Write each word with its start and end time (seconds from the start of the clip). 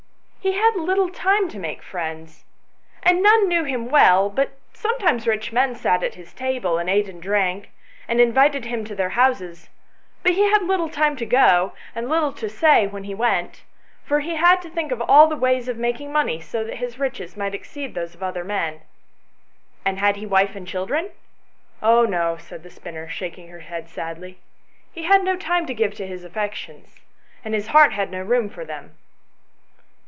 "He 0.43 0.53
had 0.53 0.75
little 0.75 1.11
time 1.11 1.49
to 1.49 1.59
make 1.59 1.83
friends, 1.83 2.45
and 3.03 3.21
none 3.21 3.47
knew 3.47 3.63
him 3.63 3.91
well; 3.91 4.27
but 4.27 4.53
sometimes 4.73 5.27
rich 5.27 5.53
men 5.53 5.75
sat 5.75 6.01
at 6.01 6.15
his 6.15 6.33
table, 6.33 6.79
and 6.79 6.89
ate 6.89 7.07
and 7.07 7.21
drank, 7.21 7.69
and 8.07 8.19
invited 8.19 8.65
him 8.65 8.83
to 8.85 8.95
their 8.95 9.11
houses, 9.11 9.69
but 10.23 10.31
he 10.31 10.49
had 10.51 10.63
little 10.63 10.89
time 10.89 11.15
to 11.17 11.27
go, 11.27 11.73
and 11.93 12.09
little 12.09 12.33
to 12.33 12.49
say 12.49 12.87
when 12.87 13.03
he 13.03 13.13
went, 13.13 13.61
for 14.03 14.19
he 14.21 14.35
had 14.35 14.63
to 14.63 14.69
think 14.71 14.91
of 14.91 14.99
all 15.03 15.27
the 15.27 15.35
ways 15.35 15.67
of 15.67 15.77
making 15.77 16.11
money, 16.11 16.39
so 16.39 16.63
that 16.63 16.77
his 16.77 16.97
riches 16.97 17.37
might 17.37 17.53
exceed 17.53 17.93
those 17.93 18.15
of 18.15 18.23
other 18.23 18.43
men." 18.43 18.81
"And 19.85 19.99
had 19.99 20.15
he 20.15 20.25
wife 20.25 20.55
and 20.55 20.67
children 20.67 21.11
?""Oh 21.83 22.03
no," 22.05 22.37
said 22.37 22.63
the 22.63 22.71
spinner, 22.71 23.07
shaking 23.07 23.49
her 23.49 23.59
head 23.59 23.89
sadly;" 23.89 24.39
he 24.95 25.03
had 25.03 25.23
no 25.23 25.35
time 25.37 25.67
to 25.67 25.75
give 25.75 25.93
to 25.95 26.07
his 26.07 26.23
affections, 26.23 26.95
and 27.45 27.53
his 27.53 27.67
heart 27.67 27.93
had 27.93 28.09
no 28.09 28.23
room 28.23 28.49
for 28.49 28.65
them." 28.65 28.95